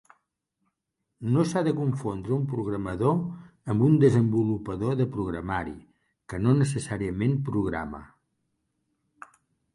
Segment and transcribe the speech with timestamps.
[1.33, 3.13] No s'ha de confondre un programador
[3.75, 5.77] amb un desenvolupador de programari,
[6.33, 8.03] que no necessàriament programa.